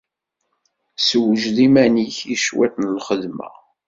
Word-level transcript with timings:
Ssewjed 0.97 1.57
iman-nnek 1.65 2.17
i 2.33 2.35
cwiṭ 2.43 2.73
n 2.77 2.85
lxedma. 2.97 3.49